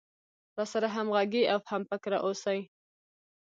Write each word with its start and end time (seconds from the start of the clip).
راسره 0.57 0.87
همغږى 0.95 1.43
او 1.53 1.59
هم 1.69 1.81
فکره 1.89 2.17
اوسي. 2.25 2.59